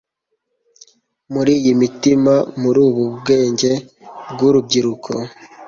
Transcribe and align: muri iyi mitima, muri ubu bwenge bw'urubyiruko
muri 1.33 1.51
iyi 1.59 1.71
mitima, 1.81 2.33
muri 2.61 2.79
ubu 2.87 3.03
bwenge 3.17 3.71
bw'urubyiruko 4.31 5.11